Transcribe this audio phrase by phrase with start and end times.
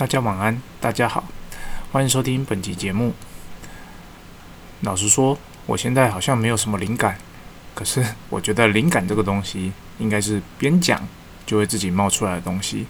[0.00, 1.22] 大家晚安，大家好，
[1.92, 3.12] 欢迎收听本集节目。
[4.80, 7.18] 老实说，我现在好像没有什么灵感，
[7.74, 11.06] 可是我觉得灵感这个东西应该是边讲
[11.44, 12.86] 就会自己冒出来的东西。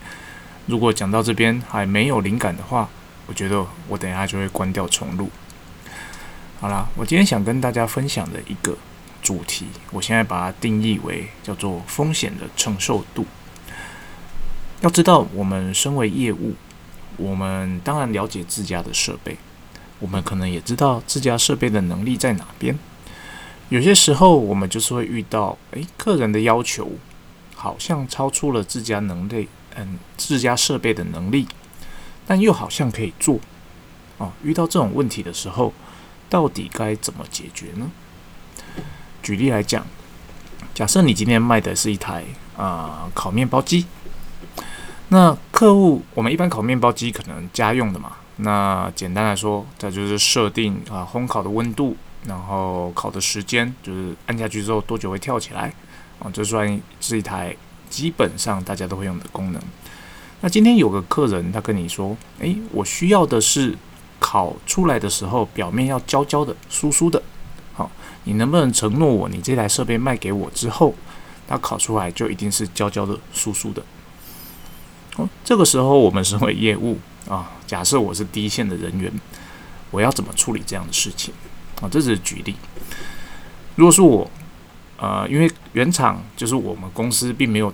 [0.66, 2.88] 如果讲到这边还没有灵感的话，
[3.26, 5.28] 我觉得我等一下就会关掉重录。
[6.60, 8.78] 好啦，我今天想跟大家分享的一个
[9.20, 13.26] 主题，我现在把它定义为叫做风险的承受度。
[14.82, 16.54] 要知道，我们身为业务，
[17.20, 19.36] 我们当然了解自家的设备，
[19.98, 22.78] 我们可能也知道自家设备的能力在哪边。
[23.68, 26.90] 有些时候，我们就是会遇到，诶，客人的要求
[27.54, 31.46] 好像超出了自家能力，嗯，自家设备的能力，
[32.26, 33.38] 但又好像可以做。
[34.16, 35.72] 哦，遇到这种问题的时候，
[36.28, 37.90] 到底该怎么解决呢？
[39.22, 39.86] 举例来讲，
[40.74, 42.24] 假设你今天卖的是一台
[42.56, 43.86] 啊烤面包机。
[45.12, 48.12] 那客户，我们一般烤面包机可能家用的嘛。
[48.36, 55.74] 那简单来说，它就是设定啊烘烤的温度，然后烤的时间，就是按下去之后多久会跳起来
[56.20, 57.54] 啊，这算是一台
[57.88, 59.60] 基本上大家都会用的功能。
[60.42, 63.76] 那今天有个客人，他跟你说，诶，我需要的是
[64.20, 67.20] 烤出来的时候表面要焦焦的、酥酥的。
[67.72, 67.90] 好，
[68.22, 70.94] 你能不能承诺我，你这台设备卖给我之后，
[71.48, 73.82] 它烤出来就一定是焦焦的、酥酥的？
[75.44, 79.12] 这个时候，我们身为业务啊，假设我是第一线的人员，
[79.90, 81.34] 我要怎么处理这样的事情
[81.80, 81.88] 啊？
[81.90, 82.54] 这只是举例。
[83.76, 84.30] 如果是我，
[84.96, 87.72] 呃，因为原厂就是我们公司并没有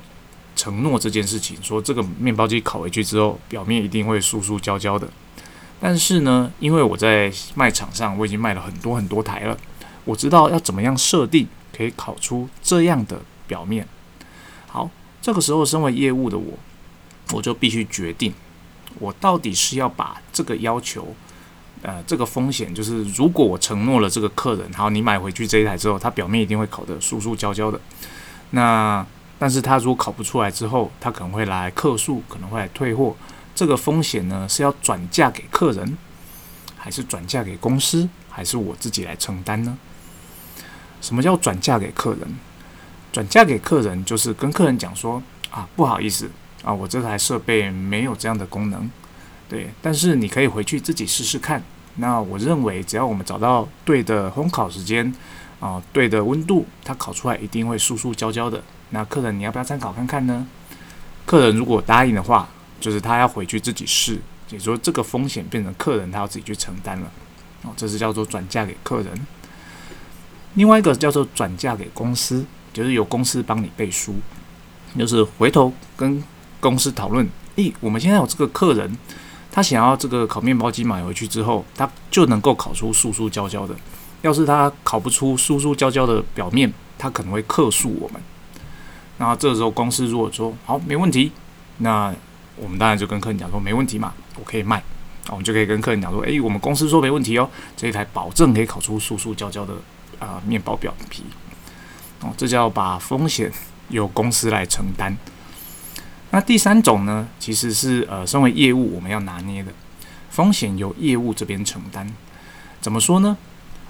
[0.54, 5.08] 承诺这件事情，说这个面包机烤回去之后，表面一定会酥酥焦焦的。
[5.78, 9.56] 但是呢，因为我在卖场上我已经卖了很多很多台了，
[10.04, 13.86] 我知道要怎么样设定可以烤出这样的表面。
[14.66, 14.88] 好，
[15.20, 16.58] 这个时候身为业务的我。
[17.32, 18.32] 我就必须决定，
[18.98, 21.14] 我到底是要把这个要求，
[21.82, 27.80] 呃，这个风险，就是如果我承诺了这个客人，好，你买回去这一台之后，它表面一定会烤得酥酥焦焦的。
[28.50, 29.04] 那，
[29.38, 33.16] 但是他如果烤不出来之后，他可能会来客诉，可能会来退货。
[33.54, 35.98] 这个风险呢，是要转嫁给客人，
[36.76, 39.76] 还是转嫁给公司，还是我自己来承担呢？
[41.00, 42.38] 什么叫转嫁给客人？
[43.12, 46.30] 转嫁给客人就是跟客人讲说啊，不好意思。
[46.62, 48.90] 啊，我这台设备没有这样的功能，
[49.48, 51.62] 对，但是你可以回去自己试试看。
[51.96, 55.14] 那我认为，只要我们找到对的烘烤时间，
[55.60, 58.62] 啊，对的温度，它烤出来一定会酥酥焦焦的。
[58.90, 60.46] 那客人，你要不要参考看看呢？
[61.24, 62.48] 客人如果答应的话，
[62.80, 67.10] 就是他要回去自己试，也就是说这个风险变成客人他要自己去承担了。
[67.62, 69.26] 哦，这是叫做转嫁给客人。
[70.54, 74.14] 另外一个叫做转嫁给公司，就是由公司帮你背书，
[74.98, 76.22] 就是回头跟。
[76.68, 78.98] 公司讨论，诶，我们现在有这个客人，
[79.52, 83.72] 他想要这个烤面包机买回去之后，他就能够烤出酥酥焦焦的。
[84.22, 88.20] 要是他烤不出酥酥焦焦的表面，他可能会客诉我们。
[89.18, 91.30] 那这时候公司如果说好没问题，
[91.78, 92.12] 那
[92.56, 94.82] 我们当然就跟客人讲说没问题嘛，我可以卖。
[95.30, 99.74] 我们就可以跟客人讲说，诶，我们公司说没问题哦，这一台保证可以烤出酥酥焦焦的
[100.18, 101.22] 啊面包表皮。
[102.22, 103.52] 哦，这叫把风险
[103.90, 105.16] 由公司来承担。
[106.36, 109.72] 那第三种呢，其实是呃，身为业务我们要拿捏的
[110.28, 112.06] 风险由业务这边承担。
[112.78, 113.34] 怎么说呢？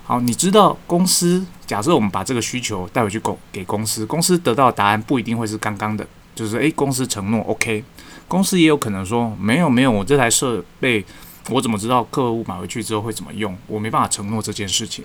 [0.04, 6.06] 好，你知道公司假设我们把这个需求带回去公给公司，公司得到的答案不一定会是刚刚的，
[6.36, 7.82] 就是诶，公司承诺 OK，
[8.28, 11.04] 公司也有可能说没有没有，我这台设备
[11.50, 13.58] 我怎么知道客户买回去之后会怎么用？
[13.66, 15.04] 我没办法承诺这件事情。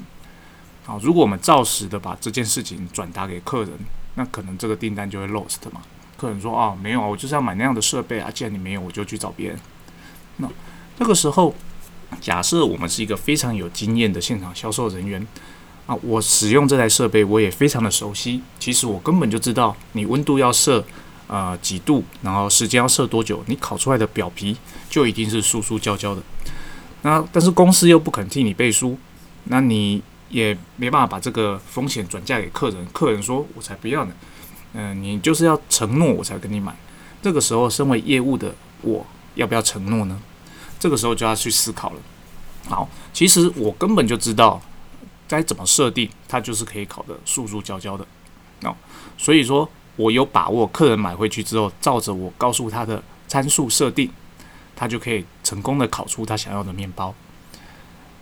[0.85, 3.71] 好，如果我们照实的把这件事情转达给客人，
[4.13, 5.81] 那可能这个订单就会 lost 嘛。
[6.21, 8.29] 客人说：“啊，没有啊，我就是要买那样的设备啊。
[8.31, 9.59] 既然你没有，我就去找别人。
[10.37, 10.47] 那
[10.99, 11.55] 那个时候，
[12.19, 15.25] 假设我们是一个非常有经验的现场销售人员
[15.87, 18.43] 啊，我使用这台设备，我也非常的熟悉。
[18.59, 20.85] 其实我根本就知道你温度要设
[21.25, 24.55] 呃几度，然后时间要设多久，你烤出来的表皮
[24.91, 26.21] 就一定是酥酥焦焦的。
[27.01, 28.95] 那但是公司又不肯替你背书，
[29.45, 29.99] 那你
[30.29, 32.85] 也没办法把这个风险转嫁给客人。
[32.93, 34.13] 客人说：我才不要呢。”
[34.73, 36.75] 嗯，你就是要承诺我才跟你买。
[37.21, 40.19] 这个时候，身为业务的我要不要承诺呢？
[40.79, 41.97] 这个时候就要去思考了。
[42.67, 44.61] 好，其实我根本就知道
[45.27, 48.05] 该怎么设定，它就是可以烤的酥酥焦焦的。
[48.63, 48.75] 哦，
[49.17, 54.09] 所以说我有把握，客人买回去之后，照着我告诉他的参数设定，
[54.75, 57.13] 他就可以成功的烤出他想要的面包。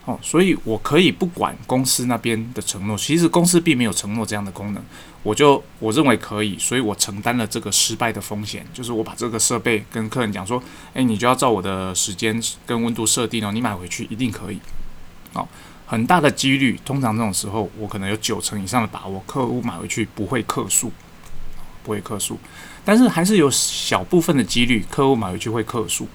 [0.05, 4.83] 哦，所以我可以不管公司那边的承诺，其实公司并没有承诺这样的功能，
[5.21, 10.61] 我就我认为可以，所以我承担了这个失败的风险，就是我把这个设备跟客人讲说，
[10.93, 14.59] 诶，你就要照我的时间跟温度设定哦，你买回去一定可以，
[15.33, 15.47] 哦，
[15.85, 20.91] 很大的几率，通常这种时候，我可能有九成以上的把握，客户买回去不会客诉，
[21.83, 22.39] 不会客诉，
[22.83, 26.07] 但是还是有小部分的几率，客户买回去会客诉，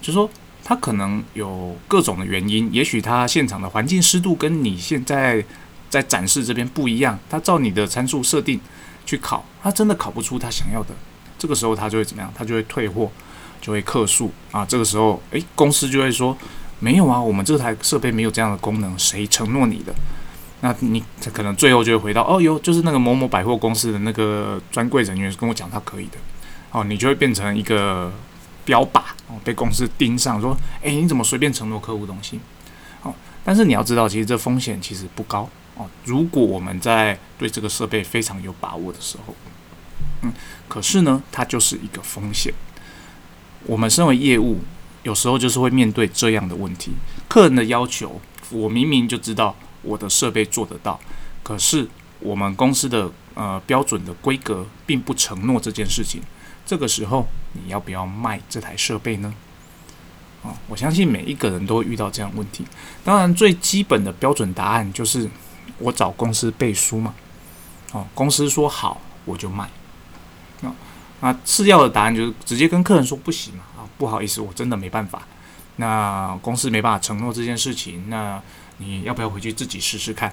[0.00, 0.30] 就说。
[0.68, 5.40] 他可能有各种的原因，也许他现场的环境湿度跟你现在
[5.88, 8.60] 在展示这边不一样，他照你的参数设定
[9.04, 10.88] 去考，他真的考不出他想要的，
[11.38, 12.32] 这个时候他就会怎么样？
[12.36, 13.08] 他就会退货，
[13.60, 14.66] 就会客诉啊。
[14.66, 16.36] 这个时候，诶，公司就会说
[16.80, 19.94] 没有啊，我们这台设备没有这样的功能，谁承诺你的？
[20.62, 21.00] 那你
[21.32, 26.18] 可能最后就会回到哦哟，就是那个某某百货公司的那个专柜人员跟我讲他可以的，
[26.72, 28.12] 哦，你就会变成一个。
[28.66, 32.38] 标靶哦，被公司盯上，说：“诶，你怎么随便承诺客户东西？”
[33.02, 35.86] 哦，但是你要知道，其实这风险其实不高哦。
[36.04, 39.34] 如果我们在对这个设备非常有把握的时候，
[40.22, 40.32] 嗯，
[40.68, 42.52] 可是呢，它就是一个风险。
[43.64, 44.58] 我们身为业务，
[45.04, 46.92] 有时候就是会面对这样的问题：
[47.28, 48.20] 客人的要求，
[48.50, 50.98] 我明明就知道我的设备做得到，
[51.42, 51.88] 可是
[52.20, 56.20] 我们公司的呃标准的规格并不承诺这件事情。
[56.64, 57.28] 这个时候，
[57.64, 59.34] 你要不要卖这台设备呢？
[60.44, 62.64] 啊，我相信每一个人都会遇到这样问题。
[63.04, 65.28] 当然，最基本的标准答案就是
[65.78, 67.14] 我找公司背书嘛。
[67.92, 69.68] 哦，公司说好，我就卖。
[70.60, 70.72] 那
[71.20, 73.64] 那次要的答案就是直接跟客人说不行嘛。
[73.76, 75.22] 啊，不好意思，我真的没办法。
[75.76, 78.40] 那公司没办法承诺这件事情，那
[78.78, 80.32] 你要不要回去自己试试看？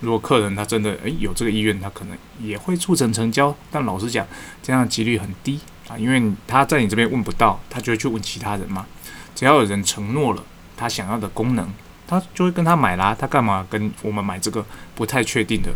[0.00, 3.54] 如果客人他真的诶有这个意愿，他可能也会促成成交。
[3.70, 4.26] 但老实讲，
[4.62, 5.58] 这样的几率很低
[5.88, 8.86] 啊，因为他在你这边问不到，他就会去问其他人嘛。
[9.34, 10.42] 只要有人承诺了
[10.76, 11.68] 他想要的功能，
[12.06, 13.16] 他就会跟他买啦。
[13.18, 14.64] 他干嘛跟我们买这个
[14.94, 15.70] 不太确定的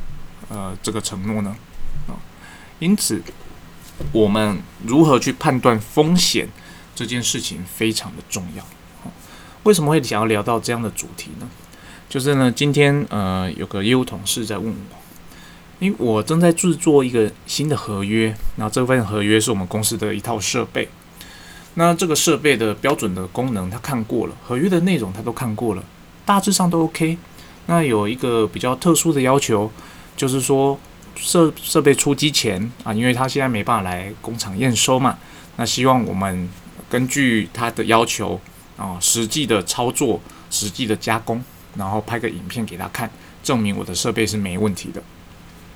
[0.48, 1.56] 呃这个承诺呢？
[2.06, 2.16] 啊，
[2.78, 3.22] 因此
[4.12, 6.48] 我们如何去判断风险
[6.94, 8.64] 这件事情非常的重要。
[9.64, 11.48] 为什么会想要聊到这样的主题呢？
[12.10, 14.96] 就是呢，今天呃有个业务同事在问我，
[15.78, 20.88] 因为我正在制作一个新的合约，那这份合约是我们公司的一套设备，
[21.74, 25.84] 那这个设备的标准的功能他看过了，合约的内容他都看过了，
[26.26, 27.16] 大致上都 OK。
[27.66, 29.70] 那有一个比较特殊的要求，
[30.16, 30.76] 就是说
[31.14, 35.16] 设设备出机前啊，因为他现在没办法来工厂验收嘛，
[35.54, 36.50] 那希望我们
[36.90, 38.40] 根据他的要求
[38.76, 40.20] 啊，实际的操作，
[40.50, 41.40] 实际的加工。
[41.76, 43.10] 然后拍个影片给他看，
[43.42, 45.02] 证明我的设备是没问题的。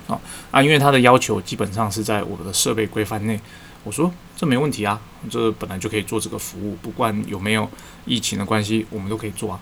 [0.07, 0.21] 好
[0.51, 3.39] 啊，因为他的要求基本上是在我的设备规范内。
[3.83, 4.99] 我说这没问题啊，
[5.29, 7.69] 这本来就可以做这个服务，不管有没有
[8.05, 9.59] 疫情的关系，我们都可以做啊。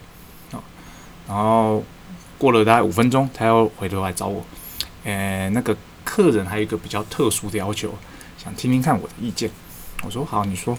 [0.51, 0.59] 啊，
[1.27, 1.83] 然后
[2.38, 4.45] 过了大概五分钟，他又回头来找我。
[5.03, 7.94] 呃，那个客人还有一个比较特殊的要求，
[8.38, 9.50] 想听听看我的意见。
[10.03, 10.77] 我说好，你说。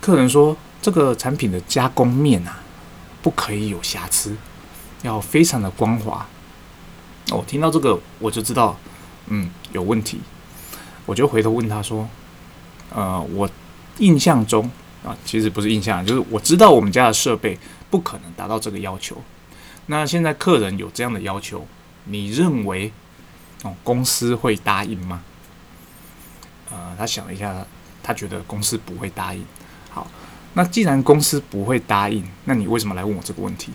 [0.00, 2.61] 客人说这个产品的加工面啊。
[3.22, 4.36] 不可以有瑕疵，
[5.02, 6.26] 要非常的光滑。
[7.30, 8.76] 哦，听到这个我就知道，
[9.28, 10.20] 嗯，有问题。
[11.06, 12.08] 我就回头问他说
[12.92, 13.48] ：“呃，我
[13.98, 14.68] 印象中
[15.04, 17.58] 啊，其实不是印象，就是我知道我们家的设备
[17.90, 19.16] 不可能达到这个要求。
[19.86, 21.66] 那现在客人有这样的要求，
[22.04, 22.92] 你认为
[23.62, 25.22] 哦公司会答应吗？”
[26.70, 27.64] 呃，他想了一下，
[28.02, 29.44] 他觉得公司不会答应。
[29.90, 30.06] 好。
[30.54, 33.72] 那既然公司不会答应，那你为什么来问我这个问题？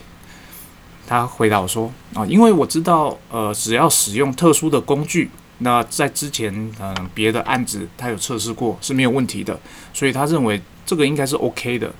[1.07, 9.57] 他回答我说：“啊，因为我知道，呃，只要使用特殊的工具，那在之前，嗯，别的案子他有测试过是没有问题的，
[9.93, 11.93] 所以他认为这个应该是 OK 的。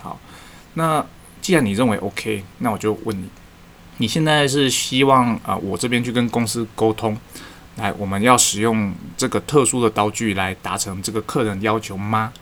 [0.00, 0.16] 好，
[0.74, 1.04] 那
[1.40, 3.28] 既然你认为 OK，那我就问你，
[3.96, 7.18] 你现在是希望啊，我这边去跟公司沟通，
[7.78, 12.32] 来，我们要使用这个特殊的刀具来达成这个客人要求吗？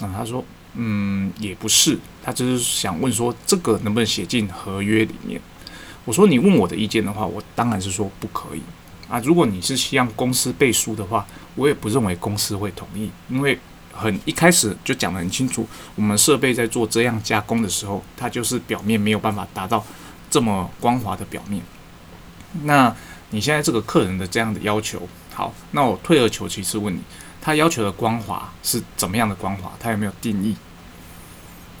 [0.00, 5.40] 啊，他说。”嗯，也不是，他只是想问说这个能不能写进合约里面。
[6.04, 8.62] 我说你问我的意见的话，我当然是说不可以
[9.08, 9.18] 啊。
[9.20, 13.58] 如果你是希望公司背书的话，我也不认为公司会同意，因为
[13.92, 19.84] 很一开始就讲得很清楚，我们设备在做这样加工的时候，它就是表面没有办法达到
[20.28, 21.62] 这么光滑的表面。
[22.64, 22.94] 那
[23.30, 27.00] 你现在这个客人的这样的要求，好，那我退而求其次问你。
[27.42, 29.70] 他要求的光滑是怎么样的光滑？
[29.78, 30.56] 他有没有定义？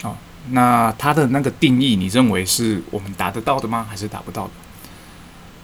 [0.02, 0.14] 哦，
[0.50, 3.86] 那他的那个定义，你认为是我们达得到的吗？
[3.88, 4.50] 还是达不到的？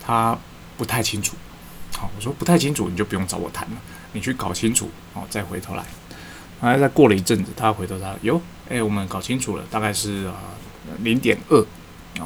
[0.02, 0.38] 他
[0.78, 1.37] 不太清楚。
[1.99, 3.76] 好，我说不太清楚，你就不用找我谈了，
[4.12, 5.85] 你去搞清楚哦，再回头来。
[6.62, 10.35] 后再过了一阵子，他回头他哟，哎，我们搞清楚了，大概是啊
[11.00, 11.61] 零点二
[12.18, 12.25] 啊。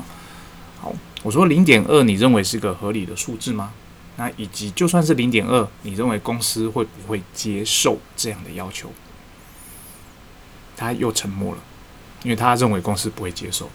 [0.80, 0.94] 好，
[1.24, 3.72] 我说零点二，你认为是个合理的数字吗？
[4.16, 8.92] 那以及就算是零点二，你认为公司会不会接受这样的要求？
[10.76, 11.60] 他又沉默了，
[12.22, 13.70] 因为他认为公司不会接受。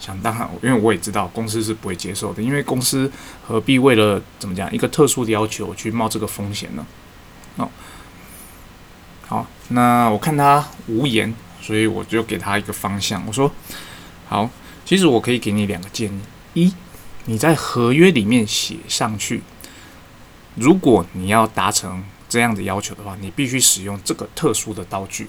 [0.00, 3.10] 想当然，因为我也知道公司是不会接受的，因为公司
[3.44, 6.86] 何必为了怎么讲一个特殊的要求去冒这个风险呢？
[7.56, 7.68] 哦，
[9.26, 13.50] 好，那我看他无言，所以我就给他一个方向，我说：
[14.28, 14.48] 好，
[14.84, 16.08] 其实我可以给你两个建
[16.54, 16.74] 议：一，
[17.24, 19.42] 你在合约里面写上去，
[20.60, 25.28] 如果你要达成这样的要求的话，你必须使用这个特殊的刀具。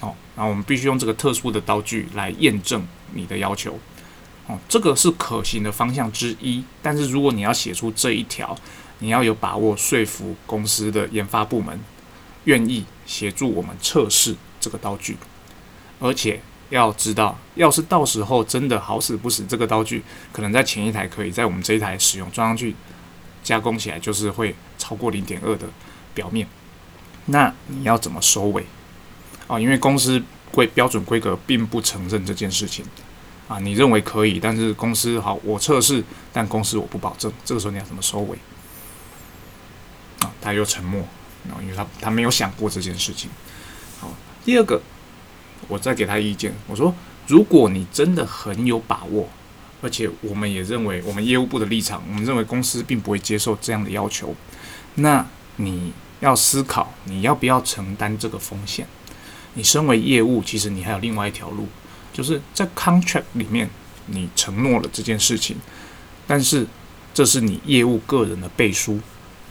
[0.00, 3.78] 哦，然后我们必须用这个特殊的刀具来验证你的要求。
[4.46, 6.64] 哦，这个是可行的方向之一。
[6.80, 8.56] 但是如果你要写出这一条，
[9.00, 11.78] 你要有把握说服公司的研发部门
[12.44, 15.16] 愿意协助我们测试这个刀具，
[16.00, 16.40] 而且
[16.70, 20.02] 要知道，要是到时候真的好死不死，这个刀具
[20.32, 22.74] 可能在前一台可以在我们这一台使用装上去
[23.42, 25.66] 加工起来就是会超过零点二的
[26.14, 26.46] 表面，
[27.26, 28.64] 那你要怎么收尾？
[29.46, 32.84] 啊，因为公司规标准规格并不承认这件事情，
[33.48, 38.36] 啊，你认为可以，但是公司好，我测试，但公司我不保证，这个时候你要怎么收尾？
[40.20, 41.02] 啊，他又沉默，
[41.46, 43.30] 然后因为他他没有想过这件事情。
[44.00, 44.10] 好，
[44.44, 44.80] 第二个，
[45.68, 46.94] 我再给他意见，我说，
[47.26, 49.28] 如果你真的很有把握，
[49.80, 54.34] 而且我们也认为我们业务部的立场，我们认为公司并不会接受这样的要求，
[54.96, 55.24] 那
[55.56, 58.86] 你要思考你要不要承担这个风险。
[59.54, 61.68] 你身为业务，其实你还有另外一条路，
[62.12, 63.68] 就是在 contract 里面
[64.06, 65.56] 你承诺了这件事情，
[66.26, 66.66] 但是
[67.14, 69.00] 这是你业务个人的背书，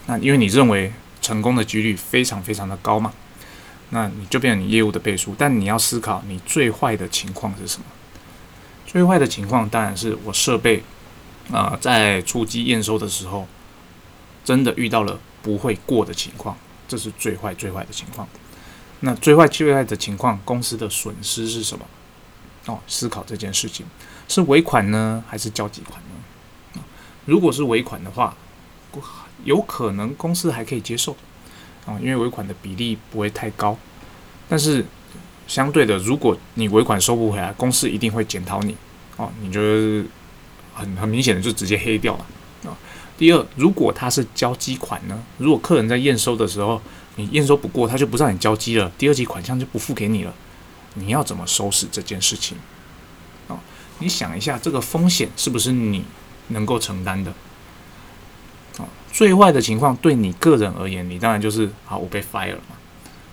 [0.06, 0.92] 那因为你认为
[1.22, 3.12] 成功的几率非常非常的高嘛，
[3.90, 5.36] 那你就变成你业务的背书。
[5.38, 7.86] 但你要思考你最坏的情况是什么？
[8.88, 10.82] 最坏的情况当然是我设备
[11.52, 13.46] 啊在出机验收的时候
[14.44, 18.28] 真的遇到了不会过的情况，这是最坏最坏的情况。
[19.02, 21.86] 那最坏最坏的情况，公司的损失是什么？
[22.66, 23.86] 哦，思考这件事情
[24.28, 26.82] 是尾款呢，还是交集款呢？
[27.26, 28.36] 如果是尾款的话，
[29.44, 31.16] 有可能公司还可以接受
[31.86, 33.78] 啊，因为尾款的比例不会太高。
[34.50, 34.86] 但是
[35.48, 38.76] 相对的，如果你尾款收不回来，公司一定会检讨你
[39.16, 40.06] 哦，你就是
[40.74, 42.26] 很很明显的就直接黑掉了
[42.70, 42.78] 啊。
[43.18, 45.20] 第二，如果他是交机款呢？
[45.40, 46.80] 如果客人在验收的时候，
[47.16, 50.34] 你验收不过，他就不让你交机了，第二期款项就不付给你了。
[50.94, 52.58] 你要怎么收拾这件事情？
[53.48, 53.58] 哦，
[54.00, 56.04] 你想一下，这个风险是不是你
[56.50, 57.34] 能够承担的？
[58.78, 62.77] 哦，最坏的情况对你个人而言，你当然就是好，我被 fire 了嘛。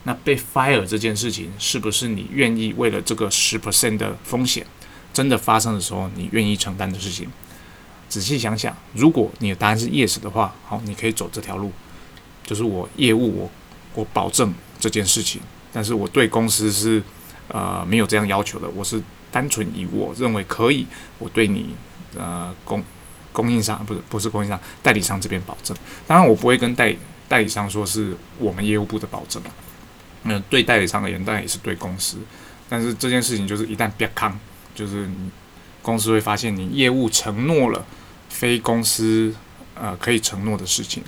[0.05, 4.67] 那被 fire 这件事情，是不是你愿意为了这个十 percent 的风险，
[5.13, 7.29] 真的发生的时候，你愿意承担的事情？
[8.09, 11.73] 仔细想想，如果你的答案是 yes 的话，好，你可以走这条路，
[12.47, 13.51] 就是我业务我。
[13.97, 15.41] 我保证这件事情，
[15.73, 17.01] 但是我对公司是
[17.47, 18.69] 呃没有这样要求的。
[18.71, 20.85] 我是单纯以我认为可以，
[21.21, 21.77] 我对你
[22.19, 22.83] 呃供
[23.33, 25.77] 供应商不是不是供应商代理商这边保证。
[26.09, 26.93] 当然我不会跟代
[27.29, 29.41] 代理商说是我们业务部的保证。
[30.25, 32.19] 那对代理商而言，当然也是对公司。
[32.69, 34.39] 但是这件事情就是一旦别康，
[34.75, 35.09] 就是
[35.81, 37.85] 公司会发现你业务承诺了
[38.29, 39.35] 非公司
[39.75, 41.03] 呃可以承诺的事情。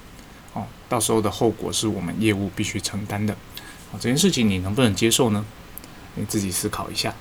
[0.52, 3.34] 哦，到时候的后果是我们业务必须承担的。
[3.90, 5.44] 哦，这件事情你能不能接受呢？
[6.14, 7.14] 你自己思考一下。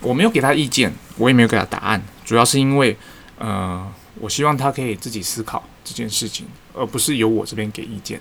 [0.00, 2.96] 我没有给他意见，我也没有给他答案，主要是因为，
[3.38, 3.90] 呃，
[4.20, 8.20] 我希望他可以自己思考这件事情，而不是由我这边给意见。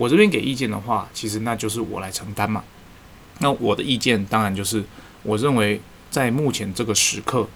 [0.00, 2.64] 我这边给意见的话，其实那就是我来承担嘛。
[3.40, 4.82] 那我的意见当然就是，
[5.22, 5.78] 我认为
[6.10, 7.46] 在目前这个时刻，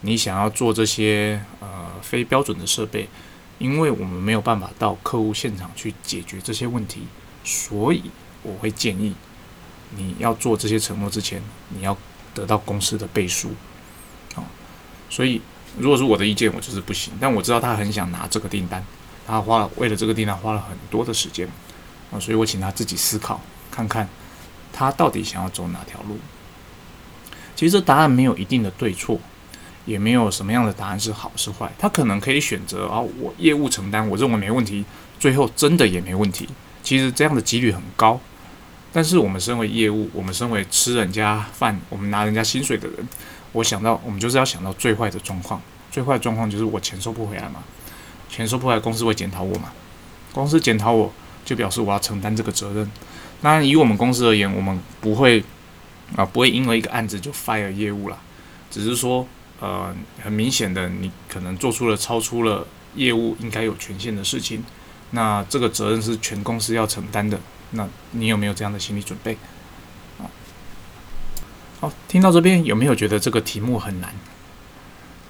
[0.00, 1.68] 你想要做这些呃
[2.00, 3.06] 非标准的设备。
[3.58, 7.02] 因为我们没有办法到客户现场去解决这些问题，
[7.44, 8.02] 所以
[8.42, 9.14] 我会建议
[9.96, 11.96] 你要做这些承诺之前，你要
[12.34, 13.50] 得到公司的背书。
[14.34, 14.42] 哦，
[15.08, 15.40] 所以
[15.78, 17.12] 如果是我的意见，我就是不行。
[17.20, 18.84] 但我知道他很想拿这个订单，
[19.24, 21.48] 他花了为了这个订单花了很多的时间
[22.12, 24.08] 啊，所以我请他自己思考，看看
[24.72, 26.18] 他到底想要走哪条路。
[27.54, 29.20] 其实这答案没有一定的对错。
[29.86, 34.82] 也没有什么样的答案是好是坏，他可能可以选择啊，我业务承担，我认为没问题，
[35.20, 36.48] 最后真的也没问题。
[36.82, 38.18] 其实这样的几率很高，
[38.94, 43.06] 但是我们身为业务，我们身为吃人家饭，我们拿人家薪水的人，
[43.52, 47.62] 我想到我们就是要想到最坏的状况，最坏的状况就是我钱收不回来嘛，
[48.30, 49.70] 钱收不回来，公司会检讨我嘛，
[50.32, 51.12] 公司检讨我
[51.44, 52.90] 就表示我要承担这个责任。
[53.42, 55.44] 当然，以我们公司而言，我们不会
[56.16, 58.18] 啊，不会因为一个案子就 fire 业务了，
[58.70, 59.26] 只是说，
[59.60, 64.64] 呃，很明显的，你可能做出了超出了业务应该有权限的事情，
[65.10, 67.38] 那这个责任是全公司要承担的。
[67.72, 69.36] 那你有没有这样的心理准备？
[70.18, 70.24] 啊，
[71.80, 74.14] 好，听到这边有没有觉得这个题目很难？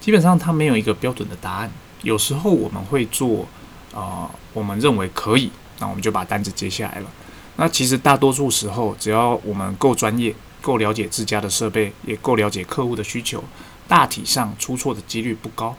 [0.00, 1.71] 基本上它没有一个标准的答案。
[2.02, 3.49] 有时候我们会做，
[3.94, 7.11] 啊，我们认为可以，那我们就把单子接下来了。
[7.57, 10.35] 那其实大多数时候，只要我们够专业。
[10.64, 13.45] 够了解自家的设备，也够了解客户的需求，
[13.87, 15.76] 大体上出错的几率不高，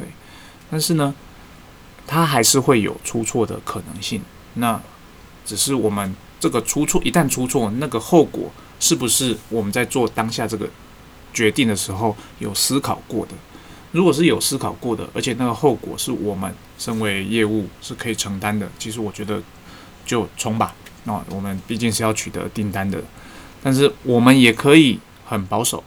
[0.00, 0.08] 对。
[0.68, 1.14] 但是呢，
[2.08, 4.20] 它还是会有出错的可能性。
[4.54, 4.82] 那
[5.44, 8.50] 只是我们这个出错，一旦出错，那个后果
[8.80, 10.68] 是不是我们在做当下这个
[11.32, 13.32] 决定的时候有思考过的？
[13.96, 19.42] 如果是有思考过的，而且那个后果是我们身为业务是可以承担的，其实我觉得
[20.04, 20.74] 就冲吧。
[21.04, 23.02] 那我们毕竟是要取得订单的。
[23.62, 25.82] 但是我们也可以很保守，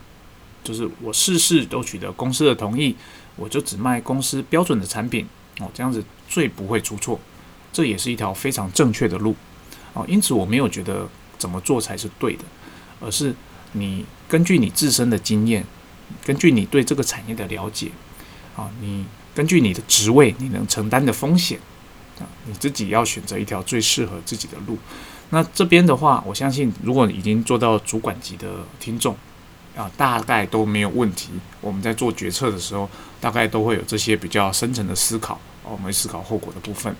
[0.64, 2.96] 就是我事事都取得公司的同意，
[3.36, 5.28] 我就只卖公司标准的产品
[5.60, 7.20] 哦，这样子最不会出错，
[7.72, 9.36] 这也是一条非常正确的路
[9.94, 10.04] 哦。
[10.08, 12.44] 因此我没有觉得怎么做才是对的，
[13.00, 13.36] 而是
[13.74, 15.64] 你根据你自身的经验，
[16.26, 17.90] 根据你对这个产业的了解
[18.56, 21.60] 啊，你根据你的职位，你能承担的风险
[22.20, 24.78] 啊，你自己要选择一条最适合自己的路。
[25.30, 28.48] 那这边的话，我相信如果已经做到主管级的
[28.80, 29.16] 听众
[29.78, 31.30] 啊，大概都没有问题。
[31.62, 32.90] 我们在做决策的时候，
[33.22, 36.94] 大概都会有这些比较深层的思考，我们思考后果的部分。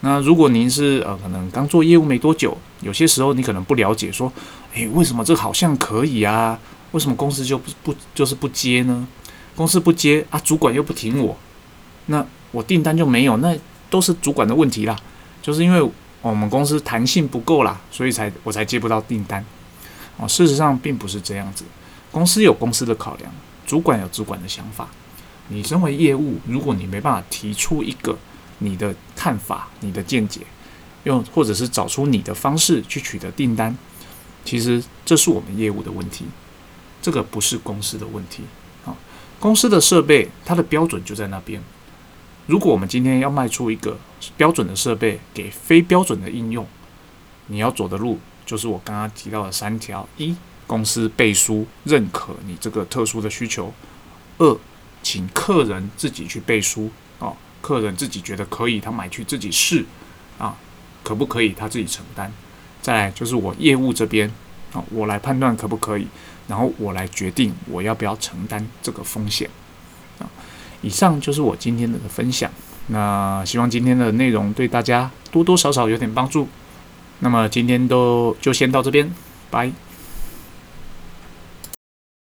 [0.00, 4.32] 那如果您是呃，可能刚做业务没多久，有些时候你可能不了解，说，
[4.74, 6.58] 诶，为什么这好像可以啊？
[6.94, 9.06] 为什么公司就不不就是不接呢？
[9.54, 11.36] 公司不接啊，主管又不听我，
[12.06, 13.54] 那我订单就没有，那
[13.90, 14.96] 都是主管的问题啦，
[15.42, 15.90] 就是因为。
[16.24, 19.44] 我们公司弹性不够啦，所以才我才接不到订单。
[20.16, 21.66] 哦，事实上并不是这样子。
[22.10, 23.30] 公司有公司的考量，
[23.66, 24.88] 主管有主管的想法。
[25.48, 28.16] 你身为业务，如果你没办法提出一个
[28.60, 30.40] 你的看法、你的见解，
[31.02, 33.76] 用或者是找出你的方式去取得订单，
[34.46, 36.24] 其实这是我们业务的问题，
[37.04, 38.44] 这个不是公司的问题。
[38.86, 38.96] 啊，
[39.38, 41.62] 公司的设备它的标准就在那边。
[42.46, 43.98] 如果我们今天要卖出一个
[44.38, 46.66] 标准的设备给非标准的应用，
[47.48, 50.34] 你要走的路就是我刚刚提到的三条：一、
[50.66, 53.66] 公司背书认可你这个特殊的需求；
[54.38, 54.56] 二、
[55.02, 59.84] 请客人自己去背书哦，客人自己觉得可以，他买去自己试
[60.38, 60.56] 啊，
[61.02, 62.30] 可不可以他自己承担；
[62.80, 64.30] 再来就是我业务这边
[64.72, 66.06] 啊，我来判断可不可以，
[66.48, 69.48] 然后我来决定我要不要承担这个风险
[70.18, 70.26] 啊。
[70.82, 72.50] 以上就是我今天的分享，
[72.88, 76.48] 那希望今天的内容对大家多多少少有点帮助。
[77.20, 79.10] 那么今天都就先到这边，
[79.50, 79.70] 拜。